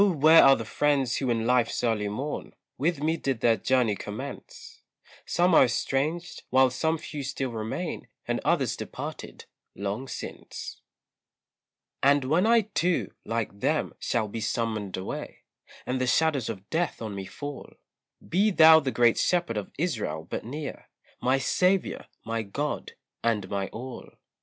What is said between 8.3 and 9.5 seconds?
others departed